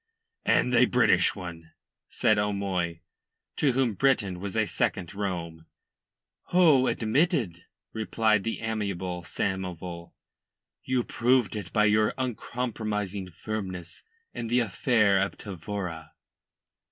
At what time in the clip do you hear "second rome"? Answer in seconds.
4.65-5.67